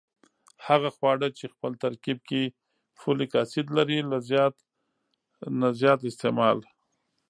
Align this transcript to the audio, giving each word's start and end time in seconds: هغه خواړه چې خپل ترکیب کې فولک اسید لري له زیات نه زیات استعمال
هغه 0.67 0.89
خواړه 0.95 1.27
چې 1.37 1.45
خپل 1.53 1.71
ترکیب 1.83 2.17
کې 2.29 2.41
فولک 2.99 3.31
اسید 3.43 3.67
لري 3.77 3.99
له 4.11 4.17
زیات 4.29 4.55
نه 5.59 5.67
زیات 5.79 5.99
استعمال 6.09 6.57